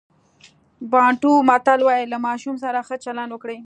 بانټو 0.91 1.31
متل 1.49 1.79
وایي 1.83 2.05
له 2.13 2.17
ماشوم 2.27 2.55
سره 2.63 2.79
ښه 2.87 2.95
چلند 3.05 3.29
وکړئ. 3.31 3.57